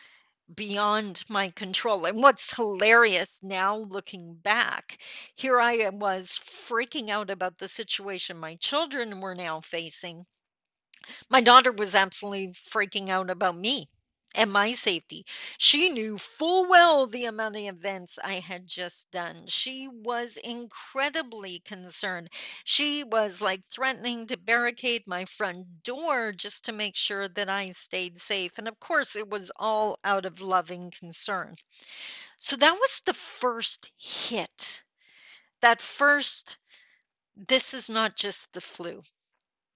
beyond 0.53 1.23
my 1.29 1.49
control. 1.51 2.05
And 2.05 2.21
what's 2.21 2.55
hilarious 2.55 3.43
now 3.43 3.77
looking 3.77 4.35
back, 4.35 4.99
here 5.35 5.59
I 5.59 5.89
was 5.89 6.39
freaking 6.39 7.09
out 7.09 7.29
about 7.29 7.57
the 7.57 7.67
situation 7.67 8.37
my 8.37 8.55
children 8.55 9.21
were 9.21 9.35
now 9.35 9.61
facing. 9.61 10.25
My 11.29 11.41
daughter 11.41 11.71
was 11.71 11.95
absolutely 11.95 12.53
freaking 12.53 13.09
out 13.09 13.29
about 13.29 13.57
me 13.57 13.89
and 14.35 14.51
my 14.51 14.73
safety. 14.73 15.25
She 15.57 15.89
knew 15.89 16.17
full 16.17 16.67
well 16.69 17.07
the 17.07 17.25
amount 17.25 17.55
of 17.55 17.63
events 17.63 18.19
I 18.23 18.35
had 18.35 18.67
just 18.67 19.11
done. 19.11 19.47
She 19.47 19.87
was 19.87 20.37
incredibly 20.37 21.59
concerned. 21.59 22.29
She 22.63 23.03
was 23.03 23.41
like 23.41 23.61
threatening 23.71 24.27
to 24.27 24.37
barricade 24.37 25.03
my 25.07 25.25
front 25.25 25.83
door 25.83 26.31
just 26.33 26.65
to 26.65 26.73
make 26.73 26.95
sure 26.95 27.27
that 27.29 27.49
I 27.49 27.69
stayed 27.71 28.19
safe. 28.19 28.57
And 28.57 28.67
of 28.67 28.79
course, 28.79 29.15
it 29.15 29.29
was 29.29 29.51
all 29.55 29.99
out 30.03 30.25
of 30.25 30.41
loving 30.41 30.91
concern. 30.91 31.55
So 32.39 32.55
that 32.57 32.73
was 32.73 33.01
the 33.05 33.13
first 33.13 33.91
hit. 33.97 34.83
That 35.61 35.81
first, 35.81 36.57
this 37.35 37.73
is 37.73 37.89
not 37.89 38.15
just 38.15 38.53
the 38.53 38.61
flu. 38.61 39.01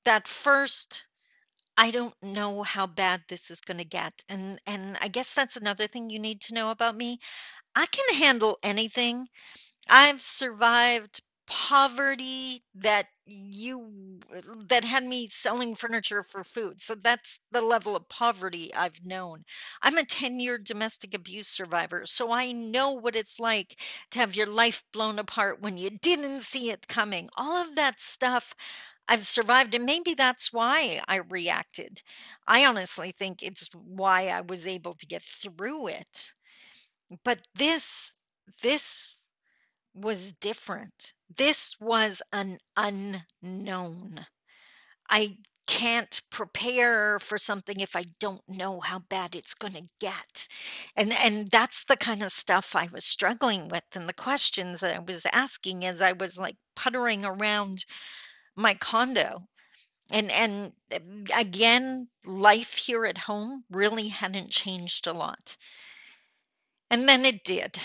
That 0.05 0.27
first, 0.27 1.07
I 1.79 1.91
don't 1.91 2.15
know 2.21 2.63
how 2.63 2.87
bad 2.87 3.23
this 3.29 3.51
is 3.51 3.61
going 3.61 3.79
to 3.79 3.85
get. 3.85 4.13
And 4.29 4.59
and 4.67 4.97
I 5.01 5.09
guess 5.09 5.33
that's 5.33 5.57
another 5.57 5.87
thing 5.87 6.11
you 6.11 6.19
need 6.19 6.41
to 6.43 6.55
know 6.55 6.71
about 6.71 6.95
me. 6.97 7.19
I 7.75 7.85
can 7.87 8.15
handle 8.17 8.59
anything. 8.63 9.27
I've 9.89 10.21
survived 10.21 11.21
poverty 11.47 12.63
that 12.75 13.07
you 13.27 14.19
that 14.69 14.83
had 14.83 15.03
me 15.03 15.27
selling 15.27 15.75
furniture 15.75 16.23
for 16.23 16.43
food. 16.43 16.81
So 16.81 16.95
that's 16.95 17.39
the 17.51 17.61
level 17.61 17.95
of 17.95 18.09
poverty 18.09 18.73
I've 18.75 19.03
known. 19.05 19.45
I'm 19.81 19.97
a 19.97 20.03
10-year 20.03 20.59
domestic 20.59 21.15
abuse 21.15 21.47
survivor, 21.47 22.03
so 22.05 22.31
I 22.31 22.51
know 22.53 22.93
what 22.93 23.15
it's 23.15 23.39
like 23.39 23.79
to 24.11 24.19
have 24.19 24.35
your 24.35 24.47
life 24.47 24.83
blown 24.93 25.19
apart 25.19 25.61
when 25.61 25.77
you 25.77 25.91
didn't 25.91 26.41
see 26.41 26.71
it 26.71 26.87
coming. 26.87 27.29
All 27.37 27.57
of 27.57 27.75
that 27.75 28.01
stuff 28.01 28.53
I've 29.09 29.25
survived, 29.25 29.75
and 29.75 29.85
maybe 29.85 30.13
that's 30.13 30.53
why 30.53 31.01
I 31.07 31.17
reacted. 31.17 32.01
I 32.47 32.65
honestly 32.67 33.11
think 33.11 33.43
it's 33.43 33.69
why 33.73 34.29
I 34.29 34.41
was 34.41 34.67
able 34.67 34.95
to 34.95 35.07
get 35.07 35.23
through 35.23 35.89
it. 35.89 36.33
But 37.23 37.39
this, 37.55 38.13
this 38.61 39.23
was 39.93 40.33
different. 40.33 41.13
This 41.37 41.75
was 41.79 42.21
an 42.33 42.59
unknown. 42.77 44.25
I 45.09 45.37
can't 45.67 46.21
prepare 46.31 47.19
for 47.19 47.37
something 47.37 47.79
if 47.79 47.95
I 47.95 48.05
don't 48.19 48.41
know 48.47 48.79
how 48.79 48.99
bad 48.99 49.35
it's 49.35 49.53
going 49.53 49.73
to 49.73 49.87
get. 49.99 50.47
And 50.95 51.13
and 51.13 51.49
that's 51.51 51.85
the 51.85 51.97
kind 51.97 52.23
of 52.23 52.31
stuff 52.31 52.75
I 52.75 52.89
was 52.91 53.05
struggling 53.05 53.69
with 53.69 53.85
and 53.93 54.09
the 54.09 54.13
questions 54.13 54.81
that 54.81 54.95
I 54.95 54.99
was 54.99 55.27
asking 55.31 55.85
as 55.85 56.01
I 56.01 56.13
was 56.13 56.37
like 56.39 56.57
puttering 56.75 57.25
around 57.25 57.85
my 58.59 58.73
condo. 58.75 59.47
And 60.11 60.31
and 60.31 60.73
again, 61.35 62.07
life 62.25 62.75
here 62.75 63.05
at 63.05 63.17
home 63.17 63.63
really 63.69 64.07
hadn't 64.07 64.51
changed 64.51 65.07
a 65.07 65.13
lot. 65.13 65.57
And 66.89 67.07
then 67.07 67.25
it 67.25 67.43
did. 67.43 67.79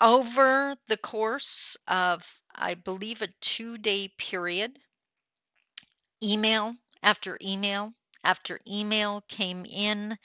Over 0.00 0.74
the 0.88 0.96
course 0.96 1.76
of, 1.86 2.26
I 2.54 2.74
believe, 2.74 3.22
a 3.22 3.28
two 3.40 3.78
day 3.78 4.08
period, 4.18 4.78
email 6.22 6.74
after 7.02 7.38
email 7.42 7.92
after 8.24 8.60
email 8.68 9.22
came 9.28 9.64
in, 9.64 10.16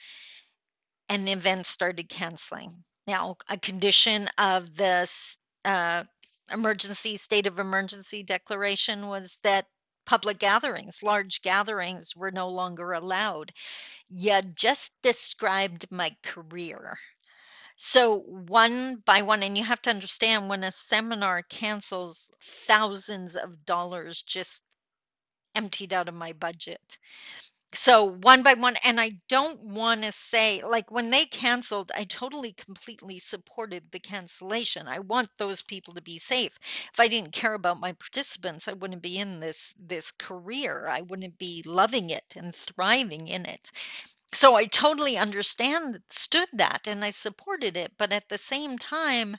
and 1.09 1.29
events 1.29 1.69
started 1.69 2.09
canceling. 2.09 2.83
Now, 3.07 3.38
a 3.47 3.57
condition 3.57 4.27
of 4.38 4.75
this 4.75 5.38
uh, 5.63 6.03
emergency 6.51 7.17
state 7.17 7.47
of 7.47 7.59
emergency 7.59 8.23
declaration 8.23 9.07
was 9.07 9.37
that 9.43 9.67
public 10.05 10.37
gatherings, 10.39 11.01
large 11.01 11.41
gatherings, 11.41 12.15
were 12.15 12.31
no 12.31 12.49
longer 12.49 12.93
allowed. 12.93 13.51
You 14.09 14.41
just 14.41 14.93
described 15.01 15.91
my 15.91 16.15
career. 16.23 16.97
So, 17.77 18.19
one 18.19 18.97
by 18.97 19.23
one, 19.23 19.43
and 19.43 19.57
you 19.57 19.63
have 19.63 19.81
to 19.83 19.89
understand 19.89 20.47
when 20.47 20.63
a 20.63 20.71
seminar 20.71 21.41
cancels, 21.41 22.31
thousands 22.41 23.35
of 23.35 23.65
dollars 23.65 24.21
just 24.21 24.61
emptied 25.55 25.93
out 25.93 26.07
of 26.07 26.15
my 26.15 26.33
budget 26.33 26.97
so 27.75 28.05
one 28.05 28.41
by 28.41 28.53
one 28.55 28.75
and 28.84 29.00
i 29.00 29.12
don't 29.29 29.62
want 29.62 30.01
to 30.03 30.12
say 30.12 30.63
like 30.63 30.89
when 30.91 31.10
they 31.12 31.25
canceled 31.25 31.91
i 31.96 32.03
totally 32.05 32.53
completely 32.53 33.20
supported 33.20 33.84
the 33.91 34.00
cancellation. 34.00 34.88
I 34.88 35.00
want 35.00 35.29
those 35.38 35.62
people 35.62 35.94
to 35.96 36.01
be 36.01 36.17
safe. 36.17 36.51
If 36.63 37.00
i 37.00 37.08
didn't 37.08 37.34
care 37.34 37.53
about 37.53 37.79
my 37.79 37.91
participants 37.94 38.67
i 38.67 38.74
wouldn't 38.74 39.01
be 39.03 39.17
in 39.17 39.39
this 39.39 39.74
this 39.77 40.12
career. 40.12 40.88
I 40.88 41.01
wouldn't 41.01 41.38
be 41.38 41.63
loving 41.65 42.10
it 42.10 42.25
and 42.36 42.55
thriving 42.55 43.27
in 43.27 43.46
it. 43.46 43.70
So 44.34 44.55
I 44.55 44.65
totally 44.65 45.17
understand 45.17 46.01
stood 46.10 46.50
that 46.53 46.88
and 46.88 47.03
I 47.05 47.12
supported 47.12 47.77
it, 47.77 47.94
but 47.98 48.13
at 48.13 48.29
the 48.29 48.38
same 48.38 48.77
time, 48.77 49.38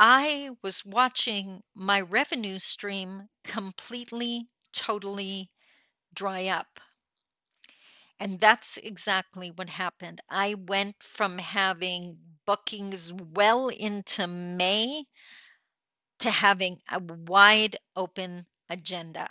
I 0.00 0.50
was 0.62 0.84
watching 0.84 1.62
my 1.74 2.00
revenue 2.02 2.58
stream 2.58 3.28
completely, 3.44 4.48
totally 4.72 5.50
dry 6.14 6.48
up. 6.48 6.80
And 8.20 8.40
that's 8.40 8.76
exactly 8.76 9.50
what 9.50 9.68
happened. 9.70 10.20
I 10.30 10.54
went 10.54 11.02
from 11.02 11.38
having 11.38 12.18
bookings 12.46 13.12
well 13.12 13.68
into 13.68 14.28
May 14.28 15.04
to 16.20 16.30
having 16.30 16.80
a 16.88 17.00
wide 17.00 17.76
open 17.96 18.46
agenda. 18.68 19.28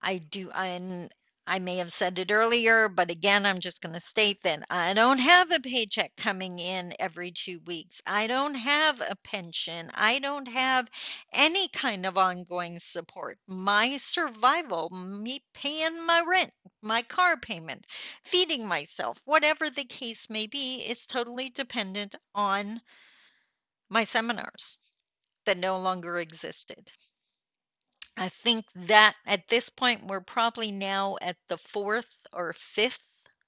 I 0.00 0.16
do, 0.16 0.50
and 0.52 1.12
I 1.46 1.60
may 1.60 1.76
have 1.76 1.92
said 1.92 2.18
it 2.18 2.30
earlier, 2.32 2.88
but 2.88 3.10
again, 3.10 3.46
I'm 3.46 3.60
just 3.60 3.80
going 3.82 3.94
to 3.94 4.00
state 4.00 4.42
that 4.42 4.64
I 4.68 4.94
don't 4.94 5.18
have 5.18 5.52
a 5.52 5.60
paycheck 5.60 6.16
coming 6.16 6.58
in 6.58 6.94
every 6.98 7.30
two 7.30 7.60
weeks. 7.66 8.02
I 8.06 8.26
don't 8.26 8.54
have 8.54 9.00
a 9.00 9.16
pension. 9.22 9.90
I 9.94 10.18
don't 10.18 10.48
have 10.48 10.88
any 11.32 11.68
kind 11.68 12.04
of 12.06 12.18
ongoing 12.18 12.78
support. 12.80 13.38
My 13.46 13.96
survival, 13.98 14.90
me 14.90 15.44
paying 15.54 16.04
my 16.06 16.22
rent, 16.26 16.52
my 16.82 17.02
car 17.02 17.36
payment, 17.36 17.86
feeding 18.24 18.66
myself, 18.66 19.20
whatever 19.24 19.70
the 19.70 19.84
case 19.84 20.28
may 20.30 20.48
be, 20.48 20.80
is 20.82 21.06
totally 21.06 21.50
dependent 21.50 22.16
on 22.34 22.80
my 23.88 24.04
seminars 24.04 24.78
that 25.44 25.58
no 25.58 25.78
longer 25.78 26.18
existed. 26.18 26.90
I 28.16 28.28
think 28.28 28.66
that 28.74 29.16
at 29.26 29.48
this 29.48 29.70
point 29.70 30.06
we're 30.06 30.20
probably 30.20 30.70
now 30.72 31.16
at 31.22 31.36
the 31.48 31.58
fourth 31.58 32.12
or 32.32 32.52
fifth 32.54 33.00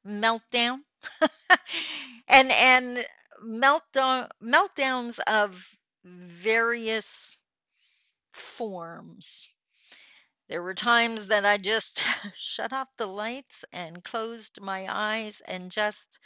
meltdown. 0.06 0.78
and 2.28 2.50
and 2.52 3.06
meltdown 3.44 4.28
meltdowns 4.42 5.18
of 5.26 5.76
various 6.04 7.36
forms. 8.32 9.48
There 10.48 10.62
were 10.62 10.74
times 10.74 11.28
that 11.28 11.46
I 11.46 11.56
just 11.58 12.02
shut 12.36 12.72
off 12.72 12.88
the 12.98 13.06
lights 13.06 13.64
and 13.72 14.04
closed 14.04 14.60
my 14.60 14.86
eyes 14.88 15.40
and 15.42 15.70
just 15.70 16.18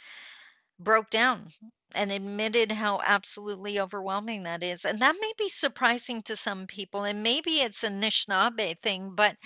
broke 0.79 1.09
down 1.09 1.49
and 1.95 2.11
admitted 2.11 2.71
how 2.71 2.99
absolutely 3.05 3.79
overwhelming 3.79 4.43
that 4.43 4.63
is. 4.63 4.85
And 4.85 4.99
that 4.99 5.15
may 5.19 5.31
be 5.37 5.49
surprising 5.49 6.23
to 6.23 6.35
some 6.35 6.67
people, 6.67 7.03
and 7.03 7.23
maybe 7.23 7.51
it's 7.51 7.83
a 7.83 7.89
Anishinaabe 7.89 8.79
thing, 8.79 9.13
but 9.15 9.37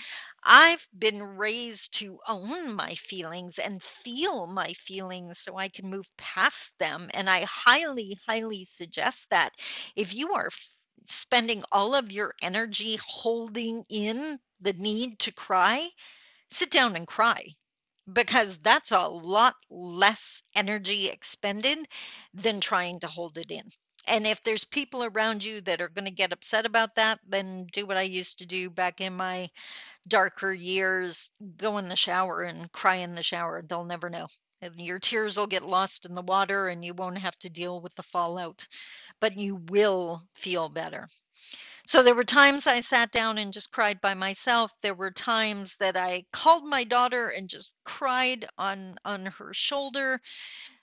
I've 0.42 0.86
been 0.96 1.22
raised 1.22 1.94
to 1.98 2.18
own 2.26 2.74
my 2.74 2.94
feelings 2.94 3.58
and 3.58 3.82
feel 3.82 4.46
my 4.46 4.72
feelings 4.74 5.40
so 5.40 5.56
I 5.56 5.68
can 5.68 5.90
move 5.90 6.06
past 6.16 6.72
them. 6.78 7.10
And 7.12 7.28
I 7.28 7.44
highly, 7.44 8.18
highly 8.26 8.64
suggest 8.64 9.30
that 9.30 9.50
if 9.96 10.14
you 10.14 10.32
are 10.34 10.48
spending 11.06 11.64
all 11.72 11.94
of 11.94 12.12
your 12.12 12.34
energy 12.42 12.98
holding 13.04 13.84
in 13.88 14.38
the 14.60 14.72
need 14.72 15.18
to 15.20 15.32
cry, 15.32 15.88
sit 16.50 16.70
down 16.70 16.96
and 16.96 17.06
cry 17.06 17.46
because 18.12 18.58
that's 18.58 18.92
a 18.92 19.08
lot 19.08 19.54
less 19.70 20.42
energy 20.54 21.08
expended 21.08 21.78
than 22.34 22.60
trying 22.60 23.00
to 23.00 23.06
hold 23.06 23.38
it 23.38 23.50
in. 23.50 23.70
And 24.06 24.26
if 24.26 24.42
there's 24.42 24.64
people 24.64 25.04
around 25.04 25.44
you 25.44 25.60
that 25.62 25.82
are 25.82 25.90
going 25.90 26.06
to 26.06 26.10
get 26.10 26.32
upset 26.32 26.66
about 26.66 26.94
that, 26.96 27.20
then 27.28 27.66
do 27.72 27.86
what 27.86 27.98
I 27.98 28.02
used 28.02 28.38
to 28.38 28.46
do 28.46 28.70
back 28.70 29.00
in 29.00 29.14
my 29.14 29.50
darker 30.08 30.52
years 30.52 31.30
go 31.56 31.78
in 31.78 31.88
the 31.88 31.96
shower 31.96 32.42
and 32.42 32.70
cry 32.72 32.96
in 32.96 33.14
the 33.14 33.22
shower. 33.22 33.62
They'll 33.62 33.84
never 33.84 34.10
know. 34.10 34.28
And 34.60 34.80
Your 34.80 34.98
tears 34.98 35.36
will 35.36 35.46
get 35.46 35.62
lost 35.62 36.04
in 36.06 36.14
the 36.14 36.22
water 36.22 36.68
and 36.68 36.84
you 36.84 36.94
won't 36.94 37.18
have 37.18 37.38
to 37.40 37.50
deal 37.50 37.80
with 37.80 37.94
the 37.94 38.02
fallout, 38.02 38.66
but 39.20 39.36
you 39.36 39.56
will 39.56 40.22
feel 40.34 40.68
better. 40.68 41.08
So 41.88 42.02
there 42.02 42.14
were 42.14 42.24
times 42.24 42.66
I 42.66 42.82
sat 42.82 43.12
down 43.12 43.38
and 43.38 43.50
just 43.50 43.72
cried 43.72 44.02
by 44.02 44.12
myself. 44.12 44.70
There 44.82 44.94
were 44.94 45.10
times 45.10 45.74
that 45.80 45.96
I 45.96 46.26
called 46.34 46.66
my 46.66 46.84
daughter 46.84 47.30
and 47.30 47.48
just 47.48 47.72
cried 47.82 48.46
on 48.58 48.96
on 49.06 49.24
her 49.26 49.54
shoulder. 49.54 50.20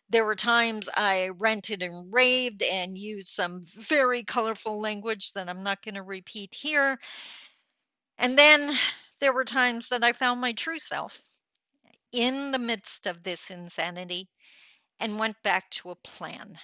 There 0.09 0.25
were 0.25 0.35
times 0.35 0.89
I 0.91 1.29
ranted 1.29 1.83
and 1.83 2.11
raved 2.11 2.63
and 2.63 2.97
used 2.97 3.27
some 3.27 3.61
very 3.65 4.23
colorful 4.23 4.81
language 4.81 5.33
that 5.33 5.47
I'm 5.47 5.61
not 5.61 5.83
going 5.83 5.95
to 5.95 6.03
repeat 6.03 6.55
here. 6.55 6.99
And 8.17 8.35
then 8.39 8.75
there 9.19 9.33
were 9.33 9.45
times 9.45 9.89
that 9.89 10.03
I 10.03 10.13
found 10.13 10.41
my 10.41 10.53
true 10.53 10.79
self 10.79 11.21
in 12.13 12.51
the 12.51 12.59
midst 12.59 13.05
of 13.05 13.21
this 13.21 13.51
insanity 13.51 14.27
and 14.99 15.19
went 15.19 15.37
back 15.43 15.69
to 15.71 15.91
a 15.91 15.95
plan. 15.97 16.57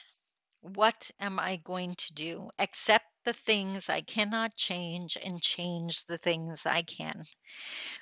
What 0.61 1.11
am 1.19 1.39
I 1.39 1.57
going 1.57 1.95
to 1.95 2.13
do? 2.13 2.49
Accept 2.57 3.05
the 3.25 3.33
things 3.33 3.89
I 3.89 4.01
cannot 4.01 4.55
change 4.55 5.17
and 5.17 5.41
change 5.41 6.05
the 6.05 6.17
things 6.17 6.65
I 6.65 6.83
can. 6.83 7.25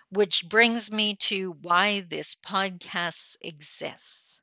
Which 0.09 0.47
brings 0.47 0.91
me 0.91 1.15
to 1.15 1.53
why 1.53 2.01
this 2.01 2.35
podcast 2.35 3.37
exists. 3.41 4.41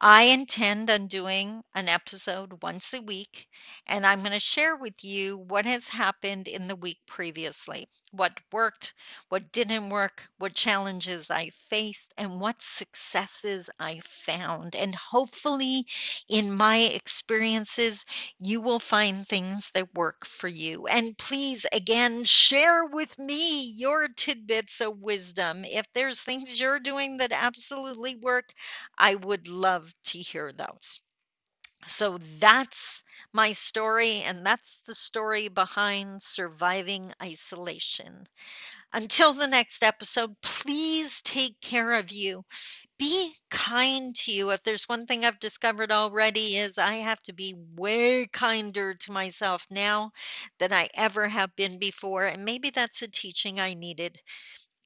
I 0.00 0.24
intend 0.24 0.90
on 0.90 1.08
doing 1.08 1.62
an 1.74 1.88
episode 1.88 2.62
once 2.62 2.94
a 2.94 3.02
week, 3.02 3.48
and 3.86 4.06
I'm 4.06 4.20
going 4.20 4.32
to 4.32 4.40
share 4.40 4.76
with 4.76 5.04
you 5.04 5.38
what 5.38 5.66
has 5.66 5.88
happened 5.88 6.48
in 6.48 6.68
the 6.68 6.76
week 6.76 7.00
previously 7.06 7.88
what 8.12 8.38
worked, 8.52 8.94
what 9.28 9.52
didn't 9.52 9.90
work, 9.90 10.28
what 10.38 10.54
challenges 10.54 11.30
I 11.30 11.50
faced, 11.70 12.14
and 12.18 12.40
what 12.40 12.62
successes 12.62 13.70
I 13.78 14.00
found. 14.04 14.74
And 14.76 14.94
hopefully, 14.94 15.86
in 16.28 16.52
my 16.54 16.78
experiences, 16.78 18.04
you 18.38 18.60
will 18.60 18.78
find 18.78 19.28
things 19.28 19.70
that 19.72 19.94
work 19.94 20.24
for 20.24 20.48
you. 20.48 20.86
And 20.86 21.16
please, 21.18 21.66
again, 21.72 22.24
share 22.24 22.84
with 22.84 23.18
me 23.18 23.62
your 23.76 24.08
tidbits 24.08 24.80
of 24.80 24.98
wisdom. 24.98 25.64
If 25.64 25.86
there's 25.94 26.22
things 26.22 26.58
you're 26.60 26.80
doing 26.80 27.18
that 27.18 27.32
absolutely 27.32 28.14
work, 28.16 28.52
I 28.96 29.14
would 29.14 29.48
love 29.48 29.92
to 30.06 30.18
hear 30.18 30.52
those. 30.52 31.00
So 31.86 32.18
that's 32.18 33.02
my 33.32 33.52
story, 33.52 34.22
and 34.22 34.44
that's 34.46 34.82
the 34.82 34.94
story 34.94 35.48
behind 35.48 36.22
surviving 36.22 37.12
isolation. 37.22 38.26
Until 38.92 39.34
the 39.34 39.48
next 39.48 39.82
episode, 39.82 40.40
please 40.42 41.22
take 41.22 41.60
care 41.60 41.92
of 41.94 42.12
you. 42.12 42.44
Be 42.98 43.36
kind 43.50 44.16
to 44.16 44.32
you. 44.32 44.50
If 44.50 44.62
there's 44.64 44.88
one 44.88 45.06
thing 45.06 45.24
I've 45.24 45.40
discovered 45.40 45.92
already 45.92 46.58
is 46.58 46.78
I 46.78 46.96
have 46.96 47.22
to 47.24 47.32
be 47.34 47.54
way 47.76 48.26
kinder 48.28 48.94
to 48.94 49.12
myself 49.12 49.66
now 49.70 50.12
than 50.58 50.72
I 50.72 50.88
ever 50.94 51.28
have 51.28 51.56
been 51.56 51.78
before. 51.78 52.26
And 52.26 52.44
maybe 52.44 52.70
that's 52.70 53.02
a 53.02 53.08
teaching 53.08 53.60
I 53.60 53.74
needed 53.74 54.20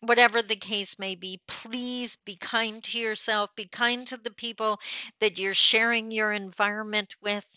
whatever 0.02 0.42
the 0.42 0.56
case 0.56 0.98
may 0.98 1.14
be, 1.14 1.40
please 1.48 2.16
be 2.26 2.36
kind 2.36 2.84
to 2.84 2.98
yourself, 2.98 3.50
be 3.56 3.66
kind 3.66 4.06
to 4.08 4.18
the 4.18 4.32
people 4.32 4.78
that 5.20 5.38
you're 5.38 5.54
sharing 5.54 6.10
your 6.10 6.32
environment 6.32 7.14
with. 7.22 7.48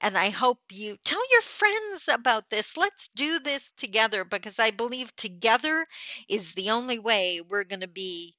And 0.00 0.18
I 0.18 0.30
hope 0.30 0.60
you 0.72 0.96
tell 1.04 1.22
your 1.32 1.42
friends 1.42 2.08
about 2.08 2.50
this. 2.50 2.76
Let's 2.76 3.08
do 3.14 3.38
this 3.38 3.72
together 3.72 4.24
because 4.24 4.58
I 4.58 4.72
believe 4.72 5.14
together 5.16 5.86
is 6.28 6.52
the 6.54 6.70
only 6.70 6.98
way 6.98 7.40
we're 7.48 7.64
going 7.64 7.80
to 7.82 7.88
be, 7.88 8.34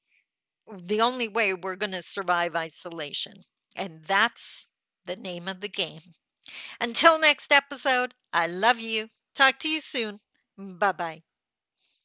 the 0.85 1.01
only 1.01 1.27
way 1.27 1.53
we're 1.53 1.75
going 1.75 1.91
to 1.91 2.01
survive 2.01 2.55
isolation. 2.55 3.43
And 3.75 4.03
that's 4.05 4.67
the 5.05 5.15
name 5.17 5.47
of 5.47 5.61
the 5.61 5.69
game. 5.69 6.01
Until 6.81 7.19
next 7.19 7.53
episode, 7.53 8.13
I 8.33 8.47
love 8.47 8.79
you. 8.79 9.09
Talk 9.35 9.59
to 9.59 9.69
you 9.69 9.81
soon. 9.81 10.19
Bye 10.57 10.93
bye. 10.93 11.23